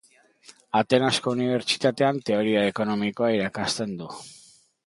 Atenasko 0.79 1.33
Unibertsitatean 1.37 2.23
Teoria 2.31 2.65
Ekonomikoa 2.73 3.33
irakasten 3.39 3.95
du. 4.01 4.13